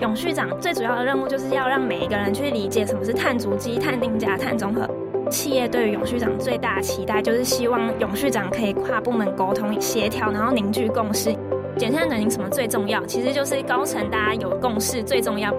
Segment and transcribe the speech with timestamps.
[0.00, 4.88] 永续长最主要的任务就是要让每一个人去理解什么是碳足迹、碳定价、碳中和。
[5.28, 11.34] 企业对于永续长最大的期待就是希望永续长可以跨部门沟通协调，然后凝聚共识。
[11.76, 13.04] 减碳转型什么最重要？
[13.06, 15.52] 其实就是高层大家有共识最重要。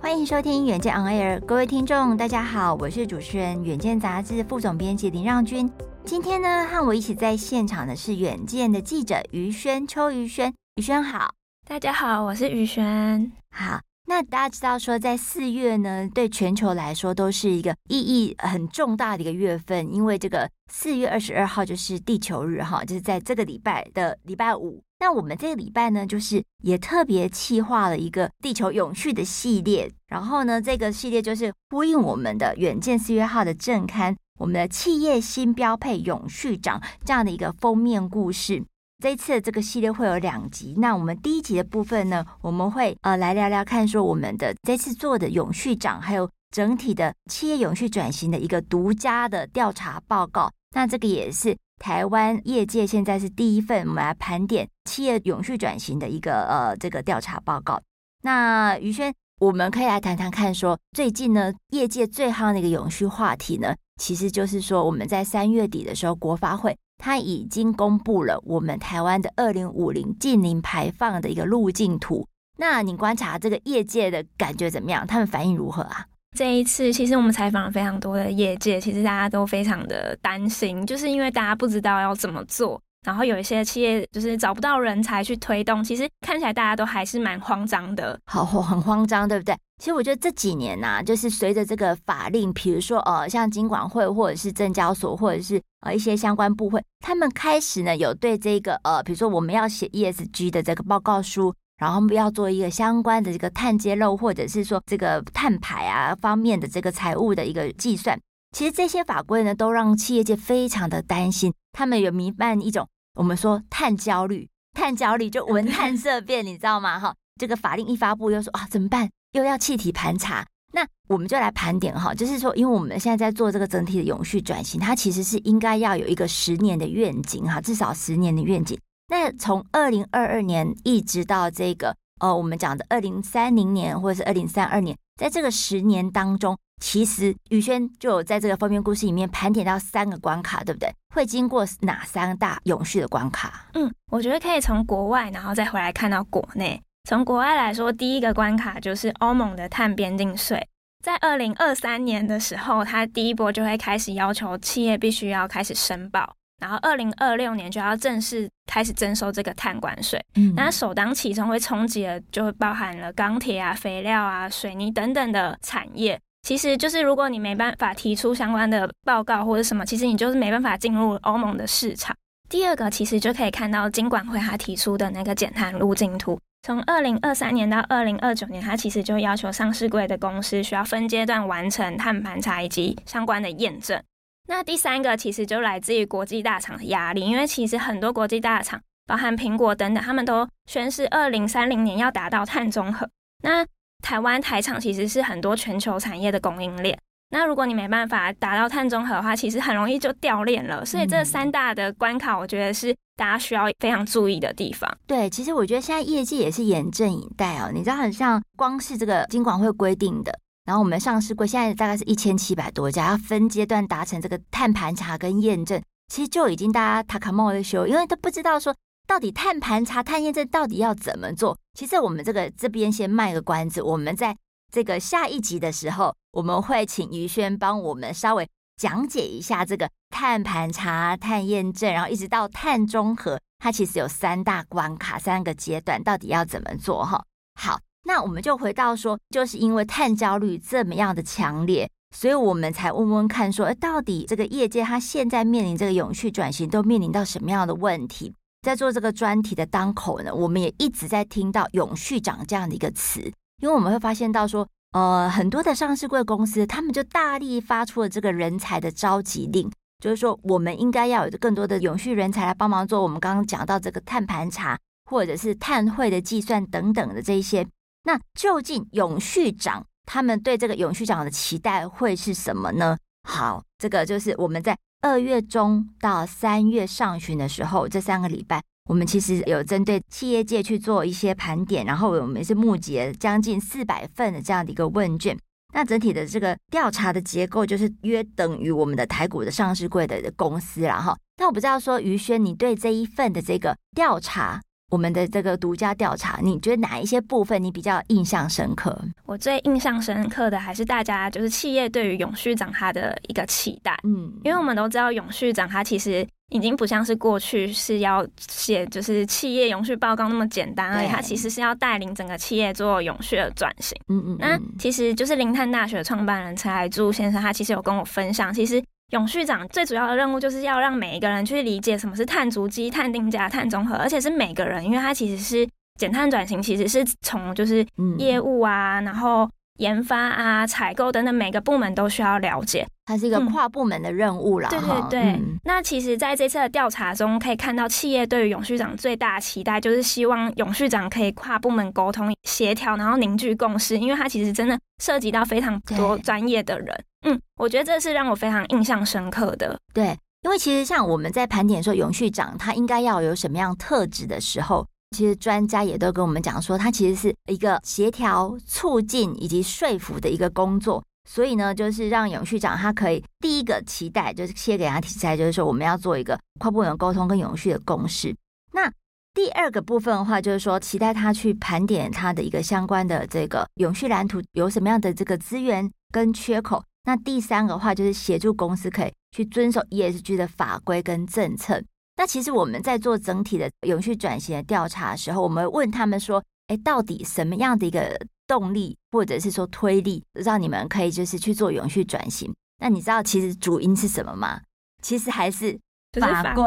[0.00, 5.70] 欢迎收听《远见 On Air》，各位听众，大家好，我是主持人《远见》杂志副总编辑林让均。
[6.06, 11.34] 今天呢，和我一起在现场的是《远见》的记者于轩，邱于轩，于轩好，
[11.68, 13.80] 大家好，我是于轩，好。
[14.06, 24.80] 那大家知道说，在四月呢，对全球来说都是一个意义很重大的一个月份，因为这个四月二十二号就是地球日哈，就是在这个礼拜的礼拜五。
[25.00, 38.62] 那我们这个礼拜呢，就是也特别企划了一个地球永续的系列，然后呢，这个系列就是呼应我们的远见四月号的正刊，我们的企业新标配永续长这样的一个封面故事。
[39.02, 50.50] 这一次的这个系列会有两集，那我们第一集的部分呢，我们会呃来聊聊看说我们的这次做的永续长，还有整体的企业永续转型的一个独家的调查报告。
[50.74, 57.78] 那这个也是台湾业界现在是第一份，我们来盘点企业永续转型的一个呃这个调查报告。
[58.22, 66.76] 那于轩，我们可以来谈谈看说，最近呢业界最夯的一个永续话题呢，其实就是说我们在三月底的时候国发会。
[66.98, 72.26] 他已经公布了我们台湾的二零五零净零排放的一个路径图。
[72.56, 75.06] 那你观察这个业界的感觉怎么样？
[75.06, 76.06] 他们反应如何啊？
[76.34, 82.80] 这一次其实我们采访了非常多的业界，其实大家都非常的担心，就是因为大家不知道要怎么做。
[83.06, 89.56] 然后有一些企业就是找不到人才去推动，其实看起来大家都还是蛮慌张的，好，很慌张，对不对？
[89.78, 108.18] 其实我觉得这几年呐、就是随着这个法令，比如说呃，像金管会或者是证交所，或者是呃一些相关部会，他们开始呢有对这个呃，比如说我们要写 ESG 的这个报告书，然后要做一个相关的这个碳揭露，或者是说这个碳排啊方面的这个财务的一个计算。
[108.50, 112.88] 其实这些法规呢，都让企业界非常的担心，他们有弥漫一种。
[113.16, 117.00] 我们说碳焦虑，碳焦虑就闻碳 色变，你知道吗？
[117.00, 119.08] 哈，这个法令一发布，又说啊怎么办？
[119.32, 128.78] 又要气体盘查，那我们就来盘点哈，就是说，因为我们现在在做这个整体的永续转型，它其实是应该要有一个十年的愿景哈，至少十年的愿景。
[129.08, 136.56] 那从二零二二年一直到这个呃，我们讲的二零三零年或者是二零三二年，在这个十年当中。
[136.80, 140.92] 其实宇轩就有在这个封面故事里面盘点到三个关卡，对不对？
[141.14, 143.66] 会经过哪三大永续的关卡？
[143.74, 146.80] 嗯，我觉得可以从国外，然后再回来看到国内。
[147.08, 150.68] 从国外来说，第一个关卡就是欧盟的碳边境税，
[151.02, 160.22] 在二零二三年的时候，它第一波就会开始要求企业必须要开始申报，然后二零二六年就要正式开始征收这个碳关税。
[160.34, 166.20] 嗯，那首当其冲会冲击的，就会包含了钢铁啊、肥料啊、水泥等等的产业。
[166.46, 172.16] 其实就是，如果你没办法提出相关的报告或者什么，其实你就是没办法进入欧盟的市场。
[172.48, 184.00] 第二个，其实就可以看到金管会他提出的那个减碳路径图，从二零二三年到二零二九年，它其实就要求上市柜的公司需要分阶段完成碳盘查以及相关的验证。
[184.46, 193.10] 那第三个，其实就来自于国际大厂的压力，因为其实很多国际大厂，包含苹果等等，他们都宣示二零三零年要达到碳中和。
[193.42, 193.66] 那
[194.02, 196.96] 台湾台厂其实是很多全球产业的供应链，
[197.30, 200.84] 那如果你没办法达到碳中和的话，其实很容易就掉链了。
[200.84, 204.88] 所以这三大的关卡，我觉得是大家需要非常注意的地方。
[205.06, 207.70] 对，其实我觉得现在业界也是严阵以待哦。
[207.74, 210.32] 你知道，很像光是这个金管会规定的，
[210.64, 218.74] 然后我们上市柜现在大概是一千七百多家，要分阶段达成这个碳盘查跟验证，其实就已经大家塔卡莫的修，因为都不知道说。
[219.08, 221.56] 到底碳盘查、碳验证到底要怎么做？
[221.76, 224.34] 其实我们这个这边先卖个关子，我们在
[224.72, 228.48] 这个下一集的时候，我们会请于轩帮我们稍微
[228.78, 237.04] 讲解一下这个碳盘查、碳验证，然后一直到碳中和，它其实有三大关卡、三个阶段，到底要怎么做？
[237.04, 237.22] 哈，
[237.60, 248.34] 好，那我们就回到说，就是因为碳焦虑这么样的强烈，所以我们才问问看说，到底这个业界它现在面临这个永续转型，都面临到什么样的问题？
[248.66, 253.20] 在做这个专题的当口呢，我们也一直在听到“永续长”这样的一个词，
[253.62, 259.70] 因为我们会发现到说，呃，很多的上市柜公司，他们就大力发出了这个人才的召集令，
[260.02, 264.76] 就是说，我们应该要有更多的永续人才来帮忙做我们刚刚讲到这个碳盘查，
[265.08, 267.64] 或者是碳汇的计算等等的这一些。
[268.02, 272.98] 那究竟永续长他们对这个永续长的期待会是什么呢？
[273.28, 285.36] 好，这个就是我们在二月中到三月上旬的时候，这三个礼拜，我们其实有针对企业界去做一些盘点，然后我们是募集了将近四百份的这样的一个问卷。
[285.74, 291.16] 那整体的这个调查的结构，就是约等于我们的台股的上市柜的公司了哈。
[291.36, 298.96] 但我不知道说，于轩，你对这一份的这个调查，我们的这个独家调查，你觉得哪一些部分你比较印象深刻？
[299.24, 313.98] 我最印象深刻的还是大家就是企业对于永续长它的一个期待，嗯，因为我们都知道永续长它其实已经不像是过去是要写就是企业永续报告那么简单而已，它其实是要带领整个企业做永续的转型。
[314.08, 318.82] 嗯，嗯嗯，那其实就是林碳大学创办人陈海柱先生，他其实有跟我分享，其实。
[319.10, 325.68] 永续长最主要的任务就是要让每一个人去理解什么是碳足迹、碳定价、碳中和，而且是每个人，因为它其实是
[325.98, 327.86] 减碳转型，其实是从就是
[328.18, 329.48] 业务啊，嗯、然后
[329.78, 332.86] 研发啊、采购等等每个部门都需要了解。
[333.04, 334.68] 它是一个跨部门的任务啦。
[334.68, 335.20] 对对对。
[335.34, 347.04] 嗯、那其实在这次的调查中，可以看到企业对于永续长最大的期待，就是希望永续长可以跨部门沟通协调，然后凝聚共识，因为它其实真的涉及到非常多专业的人。
[347.28, 349.76] 嗯，我觉得这是让我非常印象深刻的。
[349.92, 361.02] 对，因为其实像我们在盘点说永续长他应该要有什么样特质的时候，其实专家也都跟我们讲说，他其实是一个协调、促进以及说服的一个工作。
[361.28, 368.32] 所以呢，就是让永续长他可以第一个期待，就是先给他提出来，就是说我们要做一个跨部门沟通跟永续的共识。
[368.70, 368.88] 那
[369.34, 376.80] 第二个部分的话，就是说期待他去盘点他的一个相关的这个永续蓝图有什么样的这个资源跟缺口。
[377.06, 381.80] 那第三个话就是协助公司可以去遵守 ESG 的法规跟政策。
[382.16, 394.60] 那其实我们在做整体的永续转型的调查的时候，我们问他们说：“哎，到底什么样的一个动力，或者是说推力，让你们可以就是去做永续转型？”那你知道其实主因是什么吗？
[395.00, 395.78] 其实还是
[396.20, 396.64] 法规。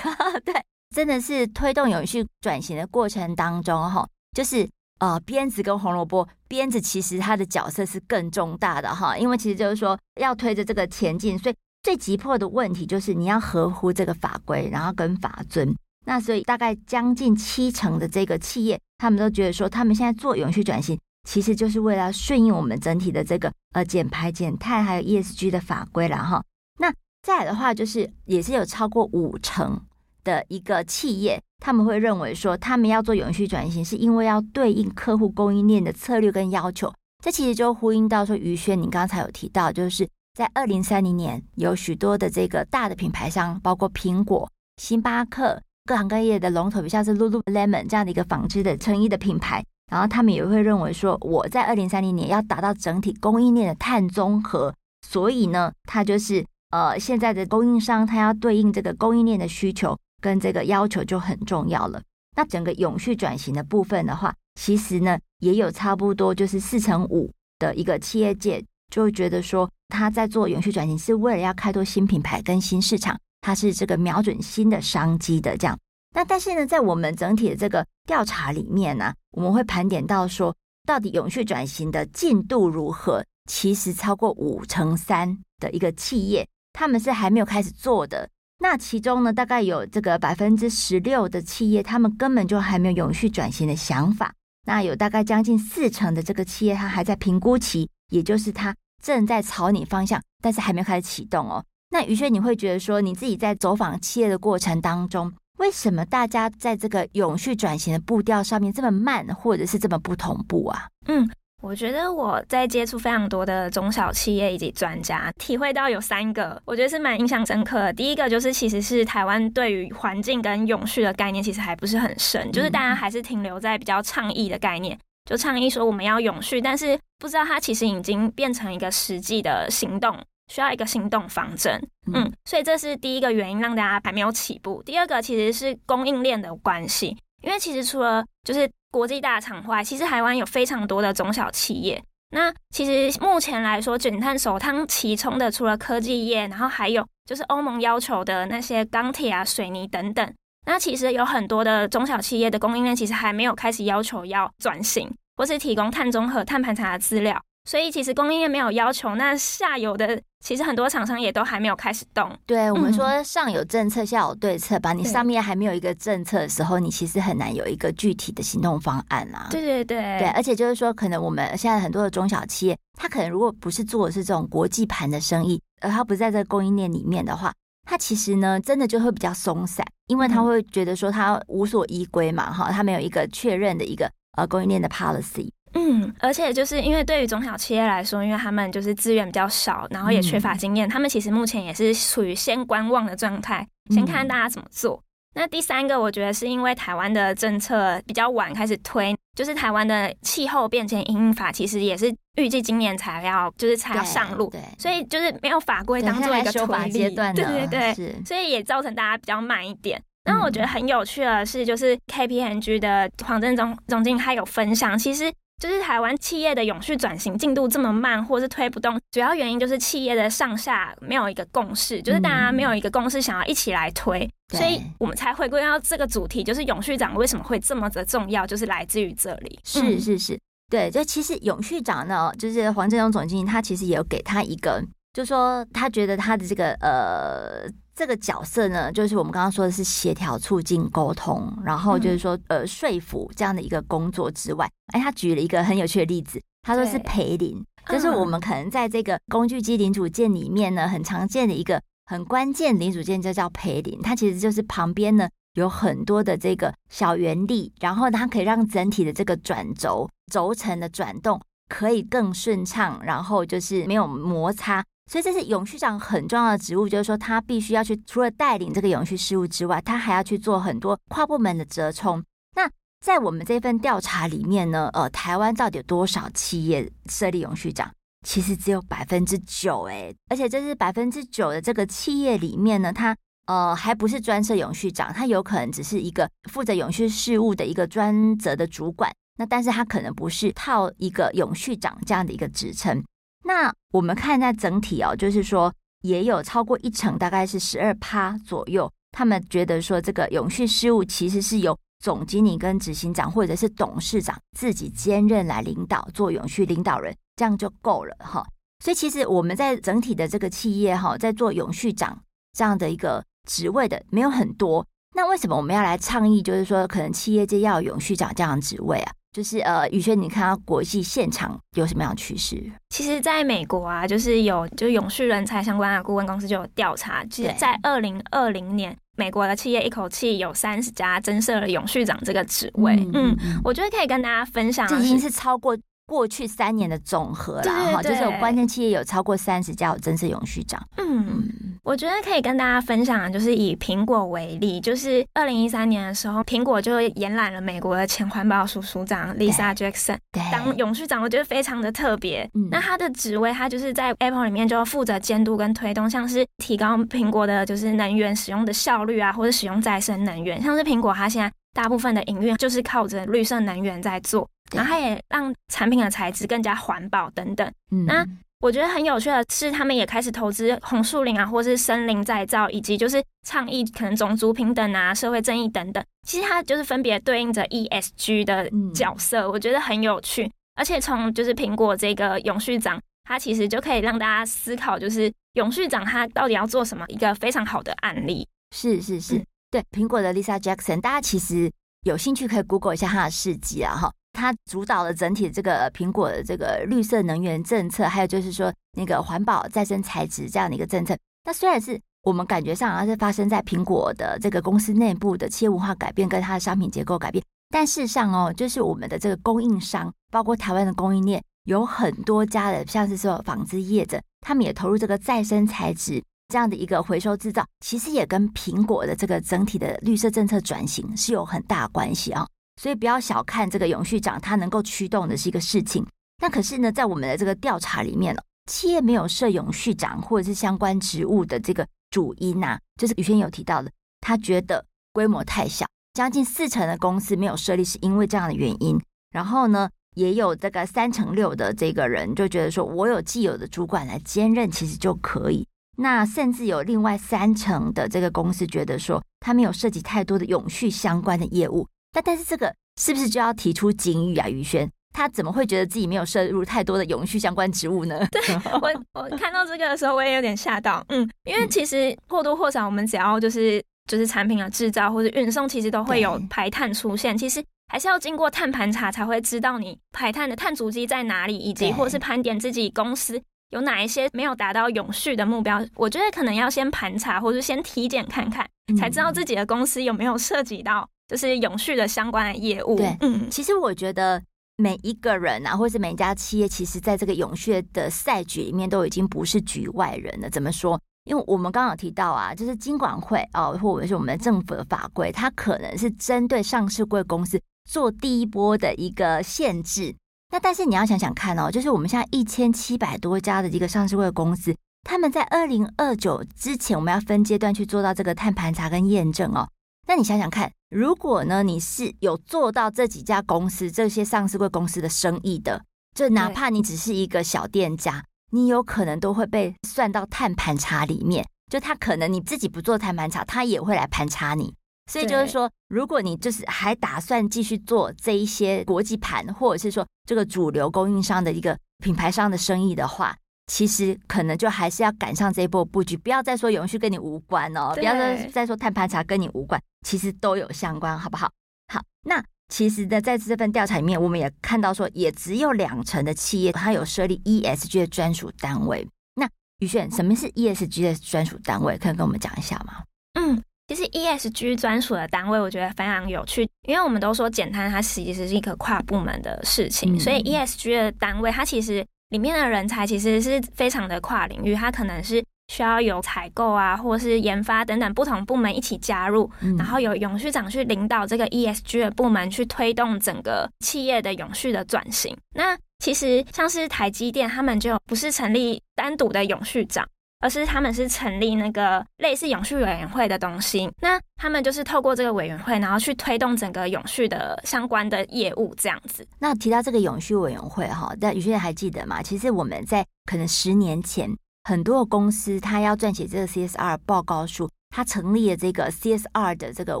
[0.44, 0.54] 对，
[0.94, 4.68] 真的是推动永续转型的过程当中，哈，就是。
[5.02, 15.74] 呃，鞭子跟红萝卜，鞭子其实它的角色是更重大的哈，因为其实就是说要推着这个前进，所以最急迫的问题就是你要合乎这个法规，然后跟法遵。
[16.06, 20.96] 那所以大概将近七成的这个企业，他们都觉得说，他们现在做永续转型，
[21.28, 26.40] 其实就是为了顺应我们整体的这个呃减排减碳还有 ESG 的法规了哈。
[26.78, 26.94] 那
[27.24, 29.84] 再来的话，就是也是有超过五成
[30.24, 31.40] 的一个企业。
[31.60, 36.92] 他们会认为说，他们要做永续转型，是因为要对应客户供应链的策略跟要求。
[37.22, 54.74] 这其实就呼应到说，于轩，你刚才有提到，就是在二零三零年，有许多的这个大的品牌商，包括苹果、星巴克，各行各业的龙头，像是 Lululemon 这样的一个纺织的成衣的品牌，然后他们也会认为说，我在二零三零年要达到整体供应链的碳中和，
[55.06, 59.96] 所以呢，它就是呃，现在的供应商，他要对应这个供应链的需求。
[60.22, 62.00] 跟这个要求就很重要了。
[62.34, 75.78] 那整个永续转型的部分的话，其实呢也有差不多就是四成五的一个企业界就会觉得说，他在做永续转型是为了要开拓新品牌跟新市场，他是这个瞄准新的商机的这样。
[76.14, 80.54] 那但是呢，在我们整体的这个调查里面呢，我们会盘点到说，
[80.86, 83.24] 到底永续转型的进度如何？
[83.50, 88.28] 其实超过五成三的一个企业，他们是还没有开始做的。
[88.62, 94.32] 那其中呢，大概有这个百分之十六的企业，他们根本就还没有永续转型的想法。
[94.64, 101.64] 那有大概将近四成的这个企业，它还在评估期，也就是它正在朝你方向，但是还没有开始启动哦。
[101.90, 110.86] 那于轩，你会觉得说，你自己在走访企业的过程当中，为什么大家在这个永续转型的步调上面这么慢，或者是这么不同步啊？
[111.08, 111.28] 嗯。
[111.62, 117.92] 我觉得我在接触非常多的中小企业以及专家，体会到有三个，我觉得是蛮印象深刻的。
[117.92, 130.18] 第一个就是，其实是台湾对于环境跟永续的概念其实还不是很深，就是大家还是停留在比较倡议的概念，就倡议说我们要永续，但是不知道它其实已经变成一个实际的行动，
[130.52, 131.80] 需要一个行动方针。
[132.12, 134.82] 嗯，所以这是第一个原因，让大家还没有起步。
[134.82, 138.68] 第二个其实是供应链的关系，因为其实除了就是。
[138.92, 142.00] 国际大厂外，其实台湾有非常多的中小企业。
[142.30, 150.34] 那其实目前来说，卷碳首当其冲的，除了科技业，然后还有就是欧盟要求的那些钢铁啊、水泥等等。
[150.66, 157.42] 那其实有很多的中小企业的供应链，其实还没有开始要求要转型，或是提供碳中和、碳盘查的资料。
[157.64, 162.30] 所以其实供应链没有要求，那下游的其实很多厂商也都还没有开始动。
[162.44, 164.92] 对，我们说上有政策，下有对策吧。
[164.92, 169.46] 你上面还没有一个政策的时候，你其实很难有一个具体的行动方案啊。
[169.50, 177.52] 对对对，对，而且就是说，可能我们现在很多的中小企业，它可能如果不是做的是这种国际盘的生意，而它不在这个供应链里面的话，
[177.88, 185.48] 他其实呢，真的就会比较松散，因为他会觉得说他无所依归嘛，哈，他没有一个确认的一个呃供应链的 policy。
[185.74, 194.96] 嗯，而且就是因为对于中小企业来说，因为他们就是资源比较少，然后也缺乏经验，嗯、他们其实目前也是处于先观望的状态，先看大家怎么做。
[194.96, 210.02] 嗯、那第三个，我觉得是因为台湾的政策比较晚开始推，就是台湾的气候变迁因应法，其实也是预计今年才要，就是才要上路，对，对，所以就是没有法规当做一个推力阶段， 对对对，是所以也造成大家比较慢一点。
[210.24, 215.32] 那我觉得很有趣的是，就是 KPMG 的黄振中总经理他有分享，其实。
[215.62, 229.60] 就是台湾企业的永续转型进度这么慢，或是推不动，主要原因就是企业的上下没有一个共识，就是大家没有一个共识想要一起来推，嗯、所以我们才回归到这个主题，就是永续长为什么会这么的重要，就是来自于这里。
[229.62, 230.36] 是是是，
[230.68, 237.70] 对，就其实永续长呢，就是黄振中总经理，他其实也有给他一个，就是说他觉得他的这个呃。
[237.94, 264.82] 这个角色呢，就是我们刚刚说的是协调、促进、沟通，然后就是说呃说服这样的一个工作之外，哎，他举了一个很有趣的例子，他说是陪邻，对就是我们可能在这个工具机零组件里面呢，很常见的一个很关键零组件就叫陪邻，它其实就是旁边呢有很多的这个小原力，然后它可以让整体的这个转轴轴承的转动可以更顺畅，然后就是没有摩擦。
[265.10, 272.22] 所以这是永续长很重要的职务，就是说他必须要去除了带领这个永续事务之外，他还要去做很多跨部门的折冲。
[272.54, 272.70] 那
[273.04, 277.90] 在我们这份调查里面呢，呃，台湾到底有多少企业设立永续长？
[278.24, 283.16] 其实只有百分之九，诶，而且这是百分之九的这个企业里面呢，它
[283.46, 293.02] 呃还不是专设永续长，它有可能只是一个负责永续事务的一个专责的主管，那但是他可能不是套一个永续长这样的一个职称。
[293.44, 295.72] 那我们看一下整体哦，就是说
[296.02, 308.44] 也有超过一成，大概是十二趴左右，他们觉得说这个永续事务其实是由总经理跟执行长或者是董事长自己兼任来领导，做永续领导人，这样就够了哈。
[308.82, 312.20] 所以其实我们在整体的这个企业哈，在做永续长
[312.56, 314.84] 这样的一个职位的没有很多。
[315.14, 316.42] 那为什么我们要来倡议？
[316.42, 319.12] 就是说，可能企业界要永续长这样的职位啊？
[319.32, 322.62] 就是呃，宇轩，你看到国际现场有什么样的趋势？
[322.90, 332.94] 其实，在美国啊，就是有就永续人才相关的顾问公司就有调查，其实，在二零二零年，美国的企业一口气有三十家增设了永续长这个职位。
[333.14, 335.76] 嗯，嗯，我觉得可以跟大家分享，这已经是超过。
[336.06, 340.80] 过去三年的总和啦哈，就是有关键企业有超过三十家有增设永续长。
[340.96, 341.48] 嗯，嗯。
[341.84, 350.16] 我觉得可以跟大家分享，就是以苹果为例，就是二零一三年的时候，苹果就延揽了美国的前环保署署长 Lisa Jackson
[350.52, 352.48] 当永续长，我觉得非常的特别。
[352.54, 364.48] 嗯、那他的职位，他就是在 Apple 里面就负责监督跟推动，像是提高苹果的就是能源使用的效率啊，或者使用再生能源，像是苹果它现在大部分的营运就是靠着绿色能源在做。
[364.74, 367.70] 然后它也让产品的材质更加环保等等。
[367.90, 368.26] 嗯，那
[368.60, 376.02] 我觉得很有趣的是，他们也开始投资红树林啊，或是森林再造，以及就是倡议可能种族平等啊、社会正义等等。
[376.26, 380.50] 其实它就是分别对应着 ESG 的角色，我觉得很有趣。
[380.74, 388.48] 而且从就是苹果这个永续长，它其实就可以让大家思考，就是永续长它到底要做什么，一个非常好的案例。
[388.74, 394.12] 是是是，对苹果的 Lisa Jackson，大家其实有兴趣可以 Google 一下他的事迹啊，哈。
[394.34, 401.16] 他主导了整体这个苹果的这个绿色能源政策，还有就是说那个环保再生材质这样的一个政策。
[401.44, 422.46] 那虽然是我们感觉上好像是发生在苹果的这个公司内部的企业文化改变跟它的商品结构改变，但事实上哦，就是我们的这个供应商，包括台湾的供应链，有很多家的，像是说纺织业者，他们也投入这个再生材质这样的一个回收制造，其实也跟苹果的这个整体的绿色政策转型是有很大关系啊。
[422.80, 426.06] 所以不要小看这个永续长，它能够驱动的是一个事情。
[426.42, 428.36] 那可是呢，在我们的这个调查里面，
[428.70, 433.90] 企业没有设永续长或者是相关职务的这个主因呐、啊，就是宇轩有提到的，
[434.20, 439.00] 他觉得规模太小，将近四成的公司没有设立是因为这样的原因。
[439.30, 445.66] 然后呢，也有这个三成六的这个人就觉得说，我有既有的主管来兼任，其实就可以。
[445.96, 451.86] 那甚至有另外三成的这个公司觉得说，他没有涉及太多的永续相关的业务。
[452.14, 454.48] 那但是这个是不是就要提出警语啊？
[454.48, 458.18] 宇轩，他怎么会觉得自己没有涉入太多的永续相关职务呢？
[458.32, 458.40] 对，
[458.80, 461.04] 我，我看到这个的时候，我也有点吓到。
[461.08, 467.36] 嗯，因为其实或多或少，我们只要就是就是产品的制造或者运送，其实都会有排碳出现。
[467.36, 473.40] 其实还是要经过碳盘查才会知道你排碳的碳足迹在哪里，以及或是盘点自己公司
[473.72, 475.84] 有哪一些没有达到永续的目标？
[475.94, 482.96] 我觉得可能要先盘查，或者先体检看看，才知道自己的公司有没有涉及到就是永续的相关的业务。
[482.96, 484.42] 对，嗯，其实我觉得
[484.76, 490.50] 每一个人啊，或者是每一家企业，其实在这个永续的赛局里面，都已经不是局外人了。
[490.50, 491.00] 怎么说？
[491.24, 500.14] 因为我们刚刚有提到啊，就是金管会哦，或者是我们政府的法规，它可能是针对上市柜公司做第一波的一个限制。
[500.52, 509.66] 那但是你要想想看哦，就是我们现在一千七百多家的一个上市柜公司，他们在二零二九之前，我们要分阶段去做到这个碳盘查跟验证哦。
[510.06, 515.82] 那你想想看，如果呢你是有做到这几家公司这些上市会公司的生意的，
[516.14, 521.42] 就哪怕你只是一个小店家，你有可能都会被算到碳盘查里面。
[521.70, 524.74] 就他可能你自己不做碳盘查，他也会来盘查你。
[525.10, 541.50] 所以就是说，如果你就是还打算继续做这一些国际盘，或者是说这个主流供应商的一个品牌商的生意的话，其实可能就还是要赶上这一波布局，不要再说永续跟你无关哦，不要再再说碳盘查跟你无关，其实都有相关，好不好？
[541.92, 549.06] 好，那其实呢，在这份调查里面，我们也看到说，也只有两成的企业它有设立 ESG 的专属单位。
[549.34, 549.48] 那
[549.80, 551.98] 宇轩，什么是 ESG 的专属单位？
[551.98, 553.02] 可以跟我们讲一下吗？
[553.34, 553.62] 嗯。
[553.94, 575.36] 其实 ESG 专属的单位，我觉得非常有趣，因为我们都说减碳它其实是一个跨部门的事情，嗯、所以 ESG 的单位它其实里面的人才其实是非常的跨领域，它可能是需要有采购啊，或是研发等等不同部门一起加入，嗯、然后有永续长去领导这个 ESG 的部门去推动整个企业的永续的转型。
[575.54, 580.08] 那其实像是台积电，他们就不是成立单独的永续长。
[580.42, 589.24] 而是他们是成立那个类似永续委员会的东西，那他们就是透过这个委员会，然后去推动整个永续的相关的业务这样子。
[589.38, 592.20] 那提到这个永续委员会哈，但有些人还记得吗？
[592.20, 594.28] 其实我们在可能十年前，
[594.64, 600.00] 很多公司他要撰写这个 CSR 报告书，他成立了这个 CSR 的这个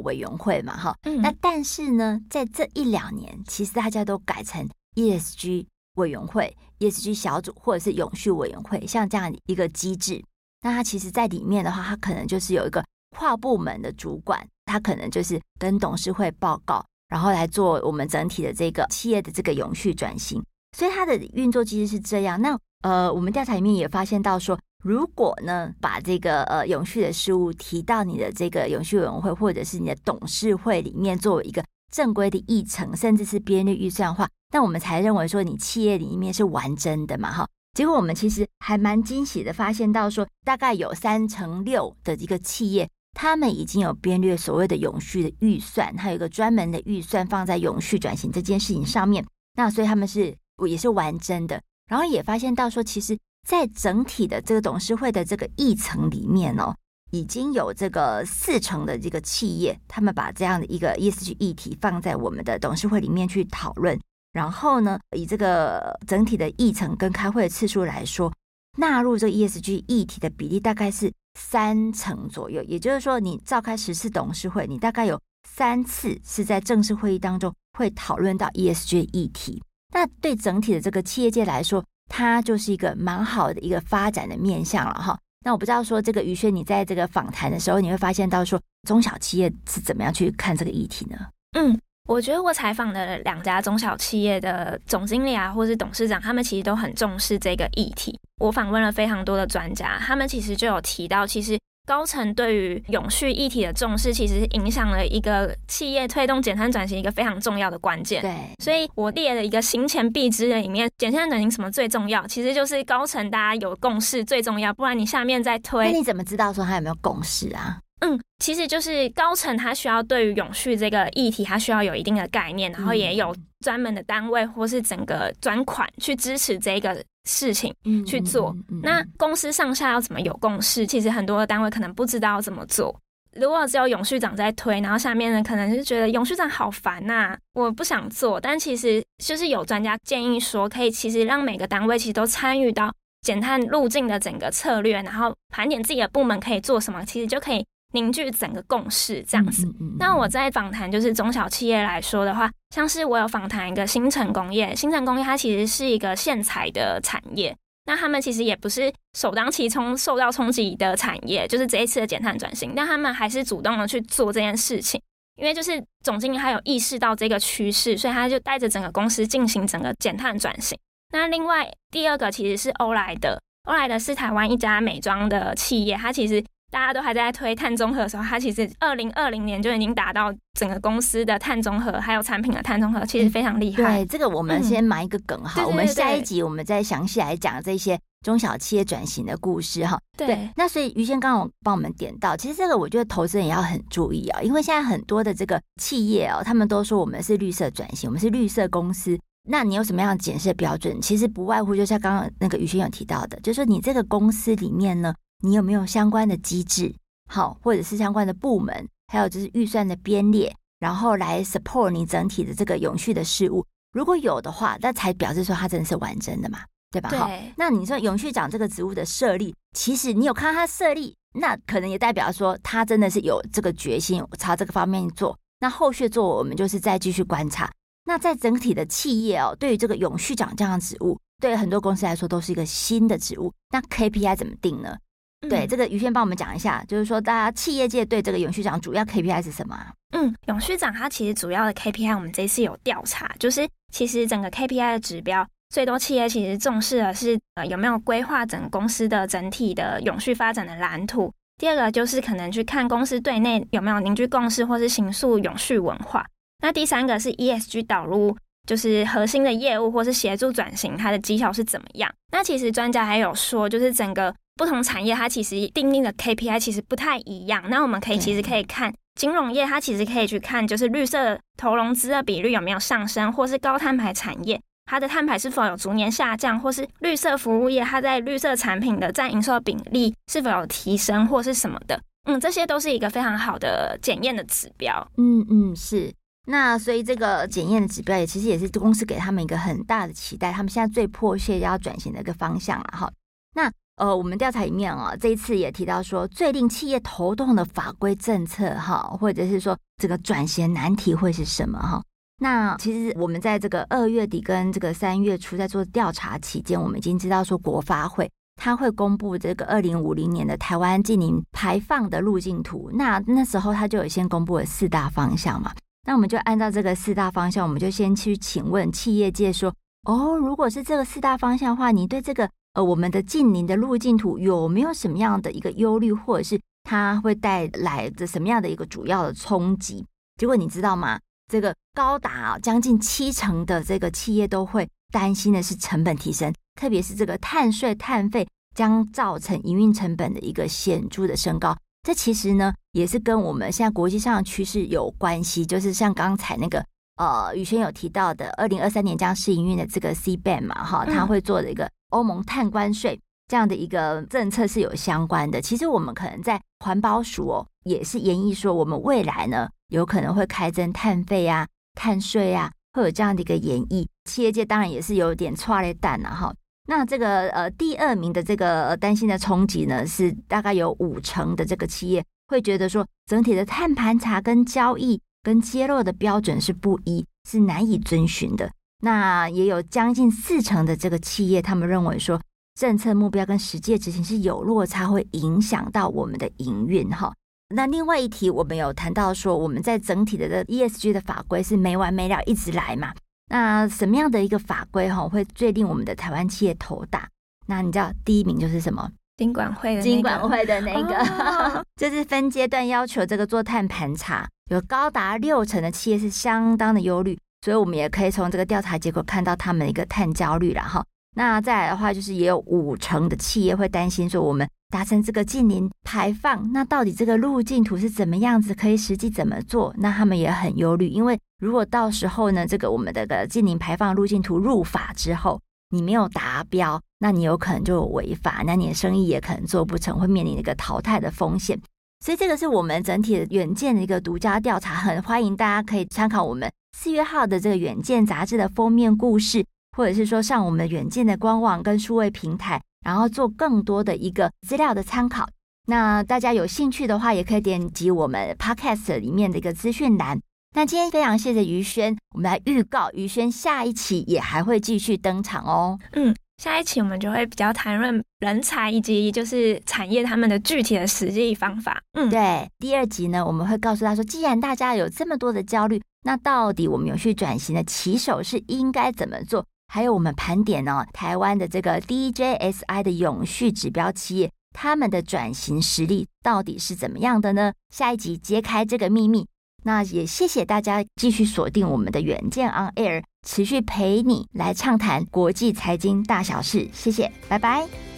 [0.00, 0.96] 委员会嘛哈。
[1.04, 1.22] 嗯。
[1.22, 10.20] 那但是呢，在这一两年，其实大家都改成 ESG 委员会、ESG 小组或者是永续委员会，像这样一个机制。
[10.62, 12.84] 那他其实，在里面的话，他可能就是有一个
[13.16, 20.42] 跨部门的主管，他可能就是跟董事会报告，然后来做我们整体的这个企业的这个永续转型。
[20.78, 22.40] 所以它的运作机制是这样。
[22.40, 37.48] 那呃，我们调查里面也发现到说，如果呢把这个呃永续的事务提到你的这个永续委员会或者是你的董事会里面作为一个正规的议程，甚至是编列预算的话，那我们才认为说你企业里面是完整的嘛，哈。
[37.74, 49.24] 结果我们其实还蛮惊喜的，发现到说，大概有三成六的一个企业，他们已经有编列所谓的永续的预算，还有一个专门的预算放在永续转型这件事情上面。
[49.56, 50.36] 那所以他们是
[50.68, 51.60] 也是完整的。
[51.90, 56.74] 然后也发现到说，其实，在整体的这个董事会的这个议程里面哦，
[57.10, 63.98] 已经有这个四成的这个企业，他们把这样的一个 ESG 议题放在我们的董事会里面去讨论。
[64.32, 68.32] 然后呢，以这个整体的议程跟开会的次数来说，
[68.78, 72.62] 纳入这个 ESG 议题的比例大概是三成左右。
[72.62, 79.62] 也就是说，你召开十次董事会，你大概有三次是在正式会议当中会讨论到 ESG 议题。
[79.92, 85.18] 那对整体的这个企业界来说，它就是一个蛮好的一个发展的面向了哈。
[85.44, 91.18] 那我不知道说这个宇轩，你在这个访谈的时候，你会发现到说中小企业是怎么样去看这个议题呢？
[91.58, 91.78] 嗯。
[92.08, 98.18] 我觉得我采访的两家中小企业的总经理啊，或是董事长，他们其实都很重视这个议题。
[98.40, 108.20] 我访问了非常多的专家，他们其实就有提到，其实高层对于永续议题的重视，其实影响了一个企业推动减碳转型一个非常重要的关键。
[108.20, 112.26] 对，所以我列了一个行前必知的里面，减碳转型什么最重要？
[112.26, 117.78] 其实就是高层大家有共识最重要，不然你下面再推，那你怎么知道说他有没有共识啊？
[118.04, 127.72] 嗯，其实就是高层他需要对于永续这个议题，他需要有一定的概念，然后也有专门的单位或是整个专款去支持这个事情
[128.04, 128.52] 去做。
[128.82, 130.84] 那公司上下要怎么有共识？
[130.84, 132.92] 其实很多的单位可能不知道怎么做。
[133.36, 138.40] 如果只有永续长在推，然后下面呢可能是觉得永续长好烦呐，我不想做。
[138.40, 147.64] 但其实就是有专家建议说，可以其实让每个单位其实都参与到减碳路径的整个策略，然后盘点自己的部门可以做什么，其实就可以。
[147.92, 149.66] 凝聚整个共识这样子。
[149.98, 165.00] 那我在访谈就是中小企业来说的话，像是我有访谈一个新城工业，新城工业它其实是一个线材的产业，那他们其实也不是首当其冲受到冲击的产业，就是这一次的减碳转型，但他们还是主动的去做这件事情，
[165.36, 170.78] 因为就是总经理他有意识到这个趋势，所以他就带着整个公司进行整个减碳转型。
[171.12, 173.38] 那另外第二个其实是欧莱德。
[173.68, 184.02] 欧莱德是台湾一家美妆的企业，它其实大家都还在推碳中和的时候，它其实二零二零年就已经达到整个公司的碳中和，还有产品的碳中和，其实非常厉害。
[184.02, 188.00] 对，这个我们先埋一个梗哈，嗯、我们下一集我们再详细来讲这些。
[188.22, 199.18] 中小企业转型的故事，哈，对，那所以于先刚刚帮我们点到，其实这个我觉得投资人也要很注意啊，因为现在很多的这个企业哦，他们都说我们是绿色转型，我们是绿色公司。
[199.48, 201.00] 那你有什么样的检视标准？
[201.00, 206.94] 其实不外乎就像刚刚那个于轩有提到的，就是说你这个公司里面呢，你有没有相关的机制，
[207.28, 213.66] 好，或者是相关的部门，还有就是预算的编列，然后来 support 你整体的这个永续的事务。
[213.92, 216.60] 如果有的话，那才表示说它真的是完整的嘛。
[216.92, 217.08] 对吧？
[217.08, 225.34] 好对，那你说永续长这个职务的设立，其实你有看到它设立，那可能也代表说它真的是有这个决心朝这个方面做。
[225.58, 227.72] 那后续做，我们就是再继续观察。
[228.04, 233.50] 那在整体的企业哦，对于这个永续长这样的职务，对很多公司来说都是一个新的职务。
[233.70, 234.94] 那 KPI 怎么定呢？
[235.42, 239.76] 嗯、对，这个于轩帮我们讲一下，就是说大家企业界对这个永续长主要 KPI 是什么？
[240.12, 245.46] 嗯，永续长它其实主要的 KPI，我们这次有调查，就是其实整个 KPI 的指标。
[245.70, 251.32] 最多企业其实重视的是呃有没有规划整个公司的整体的永续发展的蓝图。
[251.58, 256.26] 第二个就是可能去看公司对内有没有凝聚共识或是形塑永续文化。
[256.60, 262.12] 那第三个是 ESG 导入，就是核心的业务或是协助转型，它的绩效是怎么样？
[262.30, 267.64] 那其实专家还有说，就是整个不同产业它其实定定的 KPI 其实不太一样。
[267.68, 274.60] 那我们可以其实可以看金融业，它其实可以去看就是绿色投融资的比率有没有上升，或是高碳排产业。
[274.86, 282.00] 它的碳排是否有逐年下降，或是绿色服务业它在绿色产品的占营收比例是否有提升，或是什么的？
[282.26, 285.04] 嗯，这些都是一个非常好的检验的指标。
[285.18, 286.14] 嗯嗯，是。
[286.46, 293.10] 那所以这个检验的指标也其实也是公司给他们一个很大的期待，他们现在最迫切要转型的一个方向了哈。
[293.54, 293.68] 那
[294.02, 302.02] 呃，我们调查里面啊，这一次也提到说，最令企业头痛的法规政策哈，或者是说这个转型难题会是什么哈？
[302.40, 312.90] 那其实我们在这个二月底跟这个三月初在做调查期间，我们已经知道说国发会它会公布这个二零五零年的台湾净零排放的路径图。
[312.94, 315.72] 那那时候它就有先公布了四大方向嘛。
[316.04, 319.72] 那我们就按照这个四大方向，我们就先去请问企业界说：
[320.08, 330.04] 哦，如果是这个四大方向的话，你对这个呃我们的近邻的路径图有没有什么样的一个忧虑，或者是它会带来的什么样的一个主要的冲击？
[330.38, 331.20] 结果你知道吗？
[331.50, 341.76] 这个高达将近七成的这个企业都会担心的是成本提升，特别是这个碳税、碳费将造成营运成本的一个显著的升高。
[342.04, 345.66] 这其实呢，也是跟我们现在国际上的趋势有关系。
[345.66, 346.82] 就是像刚才那个
[347.16, 355.60] 呃，宇轩有提到的，二零二三年将试营运的这个 C band 嘛，哈，它会做的一个欧盟碳关税这样的一个政策是有相关的。
[355.60, 359.68] 其实我们可能在环保署哦，也是研议说，我们未来呢。
[359.88, 364.06] 有可能会开征碳费啊、碳税啊，会有这样的一个演绎。
[364.24, 366.50] 企业界当然也是有点剉咧等了哈。
[366.88, 378.70] 那这个呃第二名的这个担心的冲击呢，是大概有五成的这个企业会觉得说，整体的碳盘查跟交易跟揭露的标准是不一，是难以遵循的。
[379.00, 382.40] 那也有将近四成的这个企业，他们认为说，
[382.78, 387.32] 政策目标跟实际执行是有落差，会影响到我们的营运哈。
[387.74, 393.12] 那另外一题，我们有谈到说，我们在整体的这 ESG 的法规是没完没了，一直来嘛。
[393.50, 397.28] 那什么样的一个法规哈，会最令我们的台湾企业头大？
[397.66, 399.10] 那你知道第一名就是什么？
[399.38, 411.04] 金管会的金管会的那个，哦、 就是分阶段要求这个做碳盘查，有高达六成的企业是相当的忧虑，所以我们也可以从这个调查结果看到他们的一个碳焦虑了哈。
[411.36, 418.74] 那再来的话，就是也有五成的企业会担心说，我们达成这个净零排放，那到底这个路径图是怎么样子？
[418.74, 419.94] 可以实际怎么做？
[419.98, 431.78] 那他们也很忧虑，因为如果到时候呢，这个我们的个净零排放路径图入法之后，你没有达标，那你有可能就违法，那你的生意也可能做不成，会面临一个淘汰的风险。
[432.22, 439.64] 所以这个是我们整体的远见的一个独家调查，很欢迎大家可以参考我们四月号的这个远见杂志的封面故事。
[439.94, 445.46] 或者是说上我们远见的官网跟数位平台，然后做更多的一个资料的参考。
[445.86, 450.40] 那大家有兴趣的话，也可以点击我们 Podcast 里面的一个资讯栏。
[450.74, 455.98] 那今天非常谢谢于轩，我们来预告于轩下一期也还会继续登场哦。
[456.12, 462.00] 嗯，下一期我们就会比较谈论人才以及就是产业他们的具体的实际方法。
[462.12, 462.70] 嗯，对。
[462.78, 469.66] 第二集呢，我们会告诉他说，既然大家有这么多的焦虑，那到底我们永续转型的起手是应该怎么做？
[469.88, 477.72] 还有我们盘点哦，台湾的这个 DJSI 的永续指标企业，他们的转型实力到底是怎么样的呢？
[477.92, 479.48] 下一集揭开这个秘密。
[479.82, 486.88] 那也谢谢大家继续锁定我们的远见 On Air，持续陪你来畅谈国际财经大小事。
[486.92, 488.11] 谢谢，拜拜。